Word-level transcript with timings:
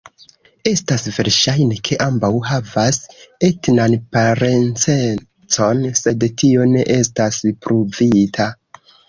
Estas 0.69 1.03
verŝajne 1.17 1.75
ke 1.89 1.97
ambaŭ 2.05 2.31
havas 2.51 2.97
etnan 3.49 3.93
parencecon 4.17 5.85
sed 6.01 6.27
tio 6.43 6.67
ne 6.73 6.83
estas 6.97 7.41
pruvita. 7.69 8.51